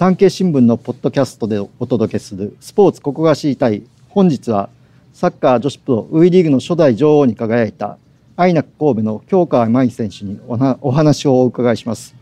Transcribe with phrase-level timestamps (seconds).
[0.00, 4.70] 産経新聞のポッドキャストでお届けするスポーツここが知りたい本日は
[5.12, 7.98] サッカー女子プロ V リーグの初代女王に輝いた
[8.34, 12.14] アイナック神戸の京川舞選手にお話をお伺いします。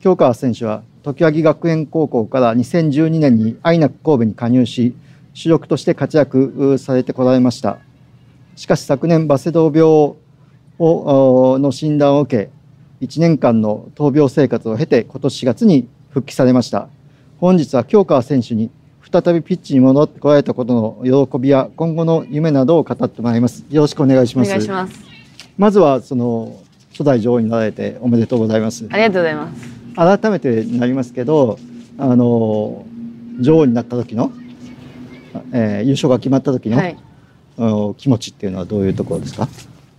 [0.00, 4.94] 京川選手は常盤木学園高校から2012年にアイナック神戸に加入し
[5.34, 7.76] 主力として活躍されてこられました。
[8.54, 9.82] しかし昨年バセドウ病
[10.78, 16.88] をの診断を受け1年間の闘病生活を経て今年4月に復帰されました。
[17.40, 18.70] 本日は京川選手に
[19.02, 23.66] 再びピッチに戻ってこられたことの喜びや今後の夢などを語ってもらいます。
[23.68, 24.48] よろしくお願いします。
[24.48, 24.98] お願いします。
[25.58, 26.58] まずはその
[26.92, 28.88] 初代女王になられておめでとうございます。
[28.90, 30.18] ありがとうございます。
[30.20, 31.58] 改めてになりますけど
[31.98, 32.86] あの
[33.38, 34.32] 女王になった時の、
[35.52, 36.96] えー、優勝が決まった時の、はい、
[37.98, 39.46] 気持ちっていうのはどういうところですか？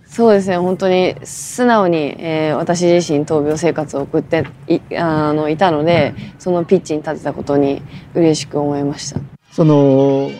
[0.08, 0.56] そうですね。
[0.56, 7.82] 本当に素直に、えー、私自身闘病生活を送っていあのいたのでそのピッチに立てたことに
[8.14, 9.20] 嬉しく思いました。
[9.52, 10.30] その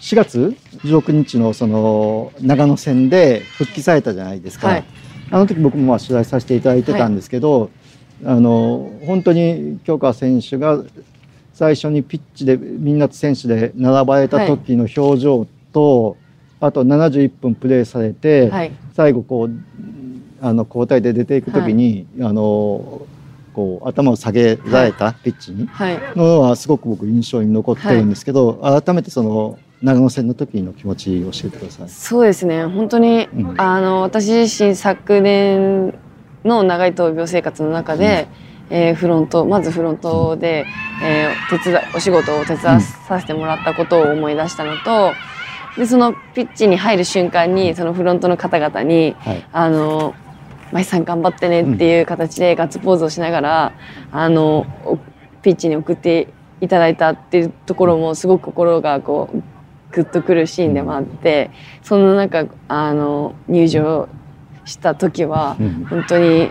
[0.00, 4.84] 4月16日のその長野戦で復帰されたじゃないですか、はい、
[5.30, 7.70] あの時僕もまあ取材させていただいてたんですけど、はい、
[8.26, 10.82] あの本当に京川選手が
[11.54, 16.25] 最初にピッチでみんなと選手で並ばれた時の表情と、はい
[16.60, 19.50] あと71分プレーされて、はい、最後こう
[20.40, 23.06] あの交代で出ていく時に、はい、あの
[23.52, 31.88] こう頭を下げられたピッチに、はい、のはすごく僕印象に残ってるんですけど、改めてその長野戦の時の気持ちを教えてください。
[31.88, 32.64] そうですね。
[32.64, 35.94] 本当に、うん、あの私自身昨年
[36.44, 38.28] の長い闘病生活の中で、
[38.70, 40.66] うん、えー、フロントまずフロントで、
[41.02, 45.12] えー、手伝お仕事を手伝わさせてもらったことを思い出したのと、
[45.76, 50.14] でそのピッチに入る瞬間にそのフロントの方々に「はい、あの
[50.72, 53.72] 舞さん頑張ってね」っていう形でガッツポーズをしながら、
[54.12, 54.66] うん、あの
[55.42, 56.28] ピッチに送って
[56.60, 59.42] いただいたっていうところもすごく心がこう
[59.92, 61.50] グッとくるシーンでもあって
[61.82, 64.08] その中あの入場
[64.64, 65.56] した時は
[65.88, 66.50] 本当に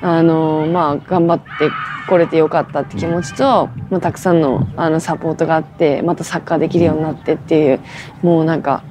[0.00, 1.70] あのまあ頑張って
[2.08, 7.80] 来れてよかったって気持ちと、まあ、たくさんのあのサポートがあってまたサッカーできるようになってっていう
[8.22, 8.82] もうなんか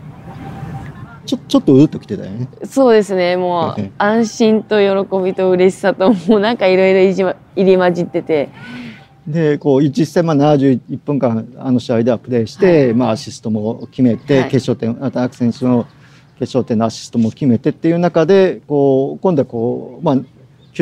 [1.28, 2.48] ちょちょっとうっときてたよね。
[2.64, 3.36] そうですね。
[3.36, 8.50] もう安心と喜びと嬉しさともうなんかいろいろ 入り混じってて。
[9.28, 15.86] でこう実際まあ71分間あの試合ではプレーして、はい、まあ、アシストも決めて、はい、決勝点田中選手の
[16.40, 20.18] 決勝点のアシストも決めてっていう中でこう今度はこう、まあ、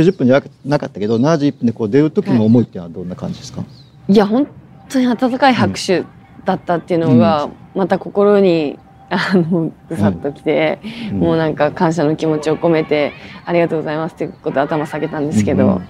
[0.02, 3.68] 90分じゃなかったけど71分でこう出る時の思いっていうのはどんな感じですか、は
[4.08, 4.48] い、いや本
[4.90, 6.04] 当に温かい拍手
[6.44, 8.78] だったっていうのが、また心に
[9.10, 10.80] あのぐさっときて、
[11.12, 13.14] うん、もうなんか感謝の気持ちを込めて
[13.46, 15.82] ありがとうございますっていうことで頭下げたんですけど、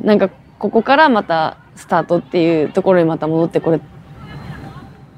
[0.00, 3.80] うん、なんかここからまたスタートっていうところにまた戻ってこれ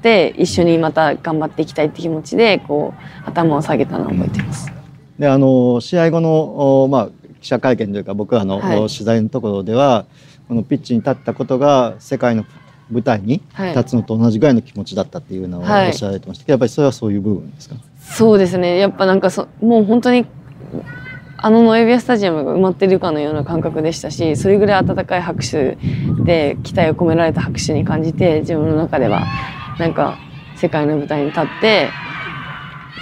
[0.05, 4.71] て一緒にまた頑張っていきたいって気持ちでこう頭を下げたのを覚えています。
[5.17, 7.09] であの試合後の、まあ、
[7.45, 12.43] 記者会見というか僕らの取材のところでは、はい、このピッチに立ったことが世界の
[12.89, 13.43] 舞台に
[13.75, 17.75] 立つのと同じぐらいの気持ちだったっていうのをおっしゃられてましたけど、やっぱりそれはそういう部分ですか？
[17.99, 18.79] そうですね。
[18.79, 20.25] やっぱなんかそもう本当に
[21.37, 25.77] あのノエビアスタジアムが埋まってるかのような感覚でしたしそれぐらい温かい拍手
[26.23, 29.23] で期待を込められた拍手に感じて自分の中では
[29.77, 30.17] なんか
[30.55, 31.91] 世界の舞台に立って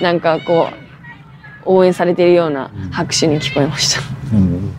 [0.02, 0.83] なんかこう
[1.66, 4.02] 応援されているような拍手に聞こえました。
[4.36, 4.74] うん、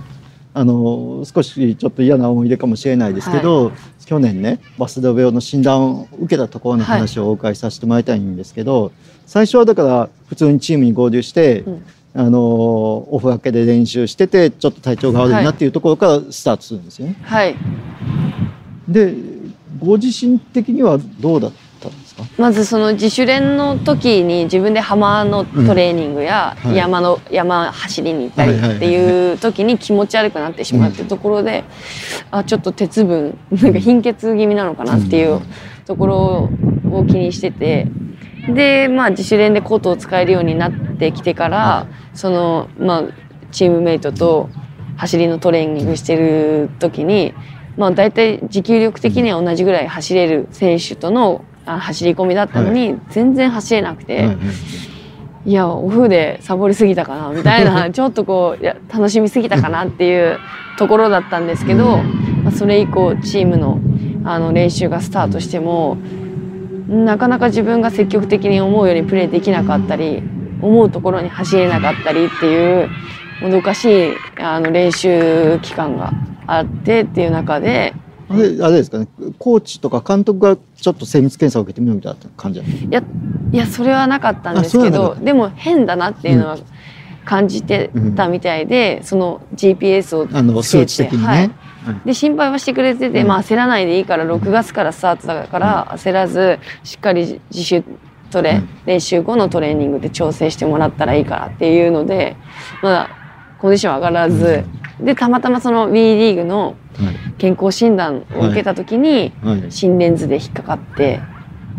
[0.53, 8.93] あの少しちょっと嫌な思い出かもしれないですけど、はい、去年ねバスド病の診断を受けたところの話をお伺いさせてもらいたいんですけど、はい、
[9.27, 11.85] 最初はだから普通にチームに合流して、うん、
[12.15, 17.17] あのオフ明けで練習しててちょっと体調が悪いなっていうところからスタートするんですよね。
[17.23, 17.57] はい、
[18.89, 19.15] で
[19.81, 21.64] ご自身的にはどうだった？
[22.39, 31.65] まずその自主練の時に自分で浜のトレーニングや山の、山走りに行ったりっていう時に気持ち悪くなってしまうっていうところで、
[32.31, 35.41] あちょっと鉄分なんか貧血気味なのかなっていう
[35.87, 36.51] ところ
[36.91, 37.89] を気にしてて
[38.49, 43.05] でまあ自主練でコートを使えるようになってきてからそのまあ
[43.51, 44.51] チームメイトと
[44.97, 47.35] 走りのトレーニングしてる時に
[47.77, 54.37] まあ大体持久力的には同じぐらい走れる選手とのあ走り込みだったのに、全然走れなくて、
[55.47, 60.39] いやオフでサボりすぎたかなみたいな ちょっとこういや楽しみすぎたかなっていう
[60.79, 61.99] ところだったんですけど、
[62.43, 63.79] まあ、それ以降チームの
[64.25, 65.99] あの練習がスタートしても
[66.89, 70.23] なかなか自分が積極的に思うようにプレーできなかったり
[70.63, 72.89] 思うところに走れなかったりっていう
[73.43, 74.13] もどかしい
[74.43, 76.15] あの練習期間が
[76.47, 77.93] あってっていう中で
[78.29, 79.07] あれあれですかね。
[79.39, 83.03] コーチとか監督がちょっと精密検査を受けてみようみたいな感じいや
[83.53, 86.59] いやそれはなかったんですけどでも変だなっていうのは
[87.25, 91.51] 感じてたみたいで、うん、その GPS をあの数値的にね、はい。
[92.07, 97.85] で心配はしてくれてて、うん、まあ焦らないでいいから6月からスタートだから焦らずしっかり自主
[98.31, 102.37] トレ、うん、練習後のトレーニングで調整してもらったらいいからっていうので
[102.83, 103.11] まだ
[103.59, 104.65] コンディション上がらず、
[105.01, 106.77] でたまたまその WE リーグの
[107.39, 109.33] 健康診断を受けた時に
[109.71, 111.21] 心電図で引っかかって、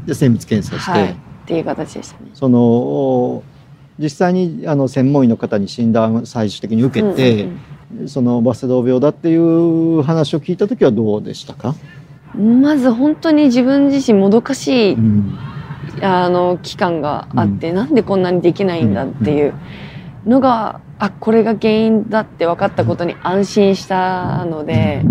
[0.05, 1.15] で精密検査して、はい、っ
[1.45, 2.31] ていう形でしたね。
[2.33, 3.43] その
[3.97, 7.59] 実際にあの専門医の方に診断を最終的に受けて、うん
[7.93, 11.75] うんうん、そのバセドウ病だっていう話を聞いた時はどうでしたか？
[12.35, 15.39] まず本当に自分自身もどかしい、うん、
[16.01, 19.53] あの期間があって、うん、なんでこんなにできないんだっていう
[20.25, 25.03] のがあこれが原因だって分かったことに安心したので、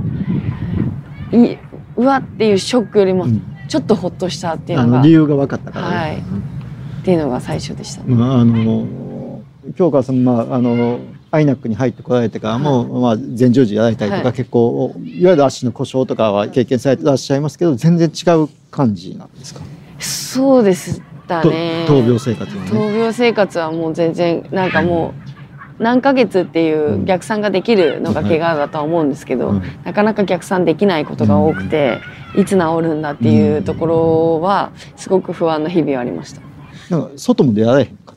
[1.32, 1.56] い
[1.96, 3.26] うわっていうショックよりも
[3.68, 9.42] ちょっとほっとしたっていうのが、理由が分かったから、ね、はい、っていうのが最初でした、ね、まあ、あの
[9.76, 11.00] 京川さん、まあ、あの
[11.30, 19.60] アイナックに入ってこられてからも、はい、まあ、前十字やられたりとか、はい、結構いわゆる足の故障とかは経験されてらっしゃいますけど全然違う感じなんですか？
[19.98, 21.86] そうですだね。
[21.88, 22.70] 闘病生活はね。
[22.70, 25.23] 闘病生活はもう全然なんかもう、
[25.78, 32.00] 何ヶ月っていう逆算ができるのが怪我だとは思うんですけど、うん、なかなか逆算できないことが多くて、
[32.34, 36.40] うん、いつ治るんだっていうところはすごく不安な日々はありました。
[36.90, 38.14] なんか外も出られへんか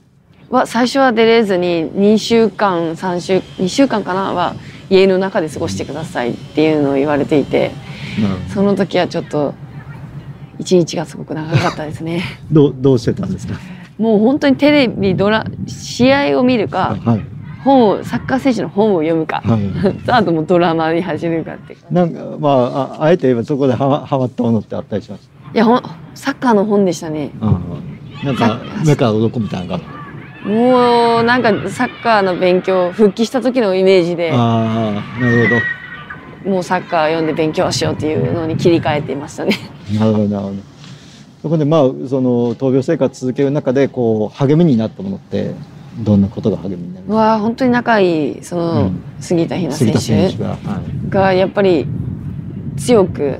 [0.49, 4.33] は最初は出れずに2週間3週2週間かな？
[4.33, 4.55] は
[4.89, 7.71] 家の中で過ごしてくださいっていうのを言われていて、
[8.45, 9.55] うん、その時はちょっと
[10.59, 12.23] 一日がすごく長かったですね。
[12.51, 13.55] どうどうしてたんですか？
[13.97, 17.36] もう本当にテレビドラ試合を見るか、はい
[17.67, 25.29] 本をサッカー選手の本を読むか、はい、あともドラマに始めるかってなんかまあああえて言えばそこでははまったものってあったりします？
[25.53, 25.81] いやほ
[26.15, 27.31] サッカーの本でしたね。
[28.23, 29.77] なんか目から鱗みたいな
[30.45, 34.31] もうなんかサッカーの勉強復帰した時のイメージで。
[34.31, 35.55] ああなるほ
[36.45, 36.51] ど。
[36.51, 39.57] もうサッカー読んで勉強しようっていうのに切り替えていましたね。
[39.93, 40.55] なるほどなるほど。
[41.41, 45.53] そこでまあその闘病生活続ける中でこう励みになったものって？
[45.99, 51.09] どんなことが励みになるわ本当に仲いいその、杉田ひな選手。
[51.09, 51.33] が。
[51.33, 51.87] やっぱり
[52.77, 53.39] 強く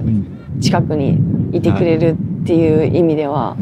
[0.60, 1.20] 近くに
[1.52, 3.56] いてくれるっていう意味では、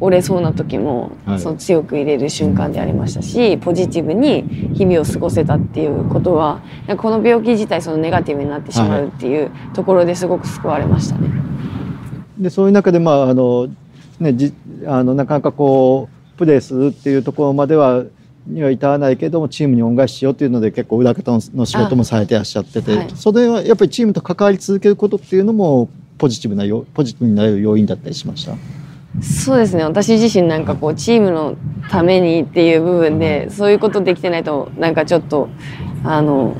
[0.00, 4.42] 折れそうな時も、その強く入れる瞬間でありましたしポジティブに
[4.74, 6.60] 日々を過ごせたっていうことは
[6.96, 11.28] この病気自体そのネガティブになってしまうっていうところですごく救われましたね。
[12.38, 13.68] でそういう中でまああの
[14.18, 14.52] ねじ
[14.86, 18.04] あのなかなかこうプレーするっていうところまでは
[18.46, 25.88] には至らないけれどもチームに恩返ししようっていうので結構裏方の仕事もされてらっしゃってて、はい、それはやっぱりチームと関わり続けることっていうのも
[26.18, 28.56] ポジティブなポジティブになれる要因だったりしました？
[29.22, 29.84] そうですね。
[29.84, 31.56] 私自身なんかこうチームの
[31.88, 35.48] ためにっていう部分でそういうことできてないとなんかちょっと
[36.02, 36.56] あの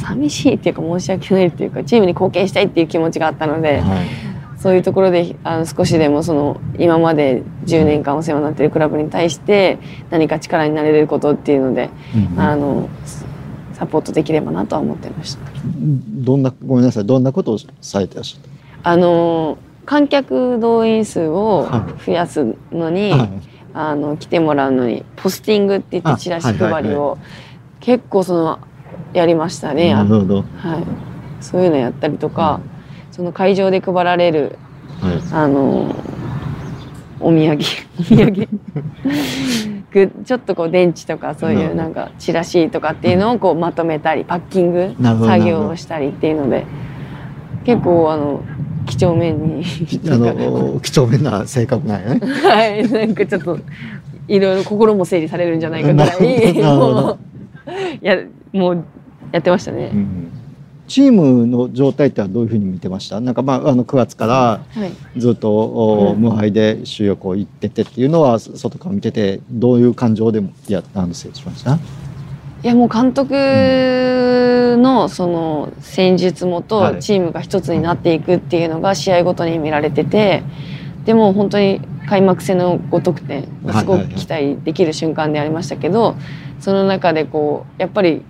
[0.00, 3.80] 寂しいっていうか申し訳ないっていうかチームに貢献したいっていう気持ちがあったので。
[3.80, 4.31] はい
[4.62, 9.80] そういうところであの少しでもその今まで10年間お世話になっているクラブに対して
[10.10, 11.90] 何か力になれることっていうので、
[12.32, 12.88] うん、あの
[13.72, 15.40] サポートできればなとは思ってました。
[15.64, 18.42] どんなごめんなさいどんなことをされてらっしゃっ
[18.82, 18.90] た？
[18.90, 21.68] あの観客動員数を
[22.06, 23.30] 増やすのに、はいはい、
[23.74, 27.18] あの来てもらうのにポスティングって言ってチラシ配りを
[27.80, 28.60] 結構その
[29.12, 29.92] やりましたね。
[29.92, 30.44] なるほど。
[30.58, 30.84] はい。
[31.40, 32.60] そういうのやったりとか、
[33.12, 34.58] その会場で配られる、
[35.00, 35.94] はい、あの
[37.20, 37.58] お土産
[38.00, 38.48] お土産。
[40.24, 46.64] ちょっとこう電池とかそういうなんかチラシとかっていうのをこうまとめたりパッキング作業をしたりっていうので
[47.64, 48.42] 結構あの
[48.86, 49.64] 几帳面に。
[50.10, 52.20] あの几帳面な性格なんやね。
[52.26, 52.90] はい。
[52.90, 53.58] なんかちょっと
[54.28, 56.54] いろいろ心も整理されるんじゃないかぐらい。
[56.54, 57.18] もう
[58.00, 58.16] や
[58.52, 58.84] もう
[59.30, 59.90] やってましたね。
[59.92, 60.41] うん
[60.92, 63.18] チームの状態ってはどういうふうに見てました？
[63.18, 64.60] なんかまああの9月から
[65.16, 71.76] ずっと無敗で主力を行っててっていうのは外から見ててどういう感情でもいやあの整理しました？
[71.76, 71.78] い
[72.66, 73.32] やもう監督
[74.82, 80.42] のその戦術もとチームが一つになっていくっていうのが試合ごとに見られてて
[81.06, 86.16] でも本当に開幕戦の5得点すごく期待できる瞬間でありましたけど
[86.60, 88.22] その中でこうやっぱり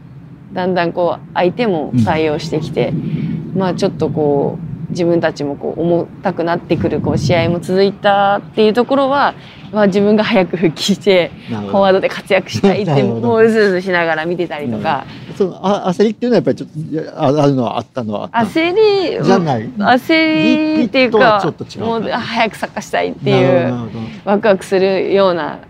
[0.53, 9.35] だんだんこう相手も対応してきて、うん、まあちょっとこう自分たちもこう重たくなってくるこう試合も続いたっていうところは、
[9.73, 15.05] まあ、自分が早く復帰してフォワードで活躍したいってもううずうずしながら見てたりとか。
[15.37, 21.11] そのあ焦りっていうのはやっぱりちょっとああるのはあったのは焦りじゃない焦りっていう。
[21.11, 23.75] かもう早くサッカーしたいっていう
[24.27, 25.61] ワクワクするような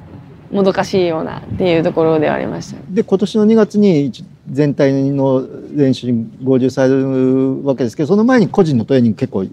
[0.50, 2.80] もどかしいようなっていうところではありました。
[2.90, 4.10] で今年の2月に
[4.50, 9.46] 全体の練習に合流されるわけですけどその前に個人のトレーニング結構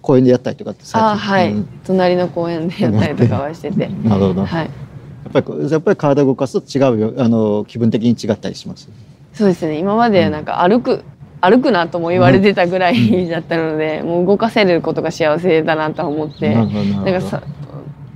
[0.00, 3.88] 公園でやったりとかってあはい、うん、隣の公園でやったりとかはしてて。
[4.02, 4.70] なるほど、 はい、や
[5.28, 7.14] っぱりやっぱり体を動かすと違うよ。
[7.18, 8.88] あの気分的に違ったりします？
[9.32, 9.78] そうですね。
[9.78, 11.02] 今までなんか歩く、うん、
[11.40, 16.54] 歩くなとも言われてたぐらい だったので、うん、もう動かせることが幸せだなと思って。
[16.54, 17.42] なんかさ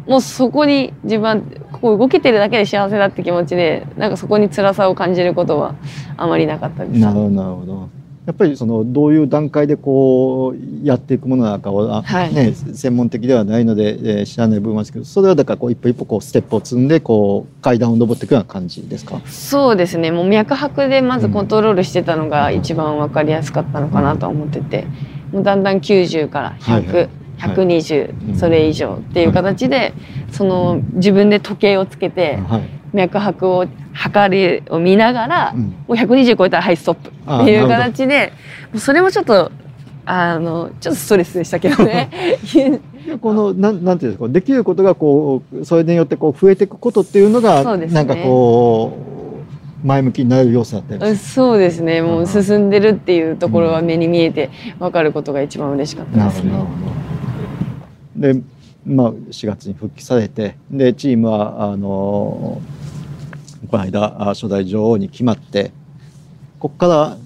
[0.06, 5.75] もうそこに自分こう動けてるだけで幸せだって気持ちでなんかそこに辛さを感じることは
[6.16, 6.98] あまりなかったです。
[6.98, 7.88] なるほどなるほど。
[8.26, 19.22] やっぱりそのどういう段階でこうやっていくものなのかは、はい、ね、専門的ではないので、えー、知らない部分ですけどそれはだからこう一歩一歩こうステップを積んでこう階段を上っていくような感じですか？
[19.25, 20.10] そうですね。
[20.10, 24.84] もう脈拍でまずコントロールしてたのが一番分かりやすかったのかなと思ってて、
[25.32, 27.08] もうだんだん90から100、はいはい
[27.38, 29.92] 120、それ以上っていう形で、
[30.33, 32.38] その自分で時計をつけて、
[32.92, 38.33] 脈拍を測りを見ながら、もう120超えたらはいストップっていう形で
[38.76, 39.50] それもちょっと
[40.04, 42.11] あのちょっとストレスでしたけどね。
[43.23, 48.99] このなんなんていうんですかできることがこうそれによってこう増えていくことっていうのが、ね、なんかこ
[49.83, 52.02] う前向きになる要素だったりそうですね。
[52.02, 56.52] もう進んでるっていうところは目に見えて分かることが一番嬉しかったですね。
[58.18, 58.40] で、
[58.84, 62.60] まあ、4月に復帰されてでチームはあの
[63.70, 65.72] この間初代女王に決まって
[66.58, 67.16] ここから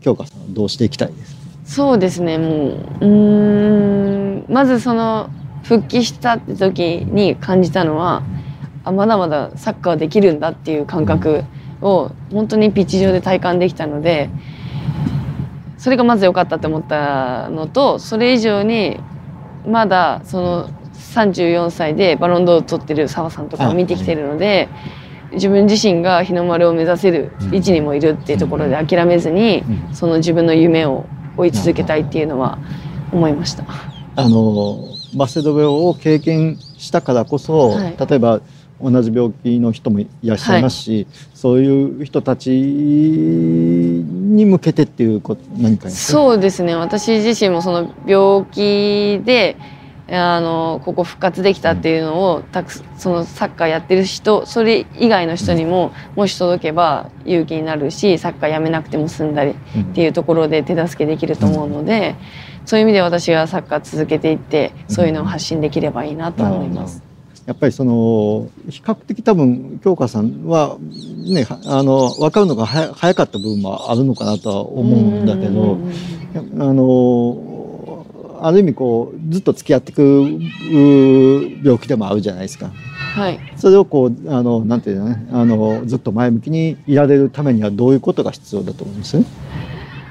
[0.00, 5.30] 京香さんどうしていきたいですそうですねもううんまずその
[5.64, 8.22] 復帰したって時に感じたのは
[8.84, 11.44] あまだまだサッカーできるんだっていう感覚
[11.82, 14.30] を本当にピッチ上で体感できたので
[15.76, 18.98] それがまず良かったって思ったのとそれ以上に
[19.66, 24.68] まだその34歳でバロンドを取ってる澤さんとかを見てきてるので、
[25.32, 29.62] 自分自身が日の丸を目指せる位置にもいるっていうところで諦めずに、
[29.92, 32.58] その自分の夢を追い続けたいっていうのは
[33.12, 33.64] 思いました。
[34.16, 34.78] あの
[35.14, 38.40] マセド病を経験したからこそ、はい、例えば
[38.80, 46.74] 同じ病気の人もいらっしゃいますし、はい、そういう人たちに向けてっていうこと何かそうですね。
[46.76, 49.56] 私自身もその病気で
[50.10, 59.54] あのここ復活できたっていうのをたくそのサッカーやってる人それ以外の人にももし届けば勇気になるしサッカーやめなくても済んだりっ
[59.94, 62.14] ていうところで手助けできると思うので、
[62.64, 67.07] そういう意味で私がサッカー続けていってそういうのを発信できればいいなと思います。
[67.48, 70.76] やっぱりその比較的多分京香さんは
[71.26, 75.78] ねあの分かるのが早かった部分もあるのかなとは思うんだけど
[76.36, 76.40] あ
[76.74, 78.04] の
[78.42, 80.02] ある意味こうずっと付き合っていく
[81.64, 82.70] 病気でもあるじゃないですか。
[83.14, 89.18] はい、それをこうあのなんていうのねあのずっと前向きにいられるためにはどういうことが必要だと思います？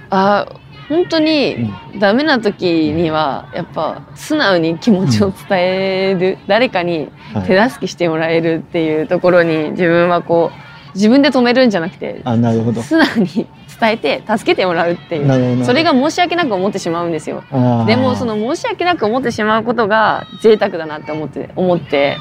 [0.10, 0.48] あ
[0.90, 7.10] 本当にダメな時にはやっぱ素直に気持ちを伝える、誰かに
[7.46, 10.68] 手助けしてもらえるっていうところに自分はこう
[10.98, 12.82] 自分で止めるんじゃなくてあなるほど。
[12.82, 13.48] 素直に
[13.80, 15.66] 伝えて助けてもらうっていう。
[15.66, 17.44] それが申し訳なく思ってしまうんですよ。
[17.86, 22.18] でもその申し訳なく思ってしまうことが贅沢だなって思って思って。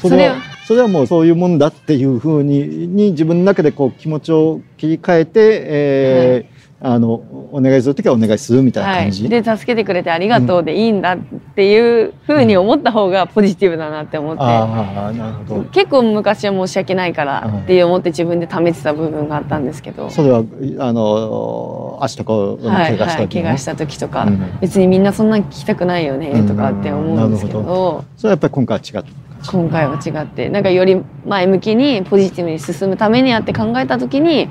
[0.00, 0.36] それは
[0.72, 7.12] それはもうそういうもんだっていうふうにに自分の中でこう気持ちを切り替えて、えー、はい、あの
[7.52, 11.18] お願いする時はお願いするみたいな感じ、はい、で助けてくれてありがとうでいいんだっ
[11.54, 15.64] ていうふうに思った方がポジティブだなって思って、うん、あなるほど。
[15.64, 20.08] 結構昔は申し訳ないからって思って自分で貯めてた部分があったんですけど。
[20.08, 20.42] それは
[20.78, 27.58] あの足とかを怪我した時、はい、怪我した時とか、うん、別にみんなそんな聞きたくないよねとかって思うんですけど。
[27.58, 28.04] うん、ど。
[28.16, 29.31] それはやっぱり今回は違った？
[29.50, 34.48] 今回は違ってなんかより前向きにポジティブに進むためにあって考えた時に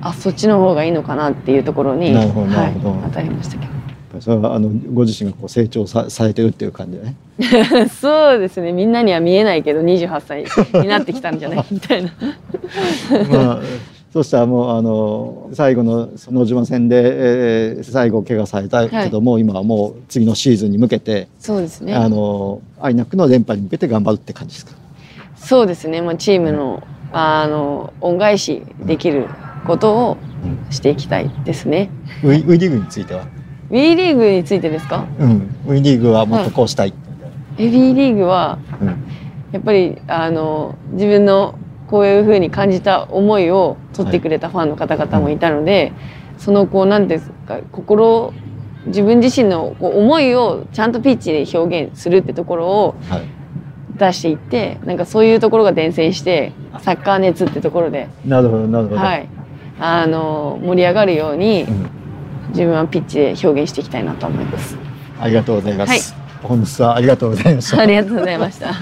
[0.00, 3.72] あそっちの方がいいのかなっていうところになるほど、はい、当たりましたけど。
[4.20, 7.14] それはあのご自身がこう成長さされてるっていう感じね。
[7.88, 8.72] そうですね。
[8.72, 10.44] みんなには見えないけど28歳
[10.82, 11.64] になってきたんじゃない？
[11.70, 12.10] みたいな。
[13.32, 13.60] まあ
[14.12, 21.94] そしたらもうあの最後の野島戦で、えー、最後怪我されたけども、はい、今はもう次のシーズンに向けてそうですね。
[21.94, 24.72] あのアイナックの連覇に向けて頑張るって感じですか？
[25.36, 29.28] そうですね、まあ、チームのあの恩返しできる
[29.66, 30.16] ことを
[30.70, 31.90] していきたいですね。
[32.22, 33.26] ウィウィリグについては
[33.70, 35.06] ？WE リーグについてですか？
[35.18, 35.56] うん。
[35.66, 36.92] WE リーグはもっとこうしたい、
[37.56, 38.88] え WE リーグはうん。
[39.52, 41.58] やっぱりあの自分の
[41.92, 45.92] こういうふうに感じた思いを取ってくれたファンの方々もいたので、
[46.38, 48.34] そのこう何ですか心
[48.86, 53.22] 自分自身のこう思いをちゃんとピッチで表現するってところをはい。
[53.94, 59.28] 出していってなんかそういうところが伝染してサッカー熱ってところで、なるほどなるほど、はい、
[59.78, 61.90] あの盛り上がるようにうん。
[62.48, 64.76] 自分はピッチで表現していきたいなと思います。
[65.20, 67.80] ありがとうございます、本日はありがとうございました。
[67.80, 68.72] ありがとうございました。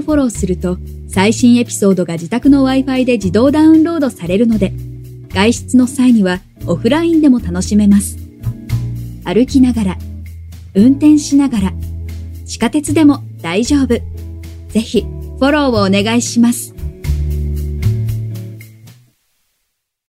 [0.00, 0.78] フォローすると
[1.08, 4.72] 最新エピソードが自宅の Wi-Fi で自動ダウンロードされるので
[5.28, 8.18] 外出の際にはオフラインでも楽しめます。
[9.24, 9.98] 歩きながら、
[10.74, 11.72] 運転しながら、
[12.46, 14.00] 地下鉄でも大丈夫。
[14.68, 16.74] ぜひフォローをお願いします。